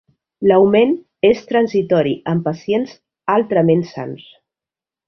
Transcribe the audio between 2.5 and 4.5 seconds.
pacients altrament sans.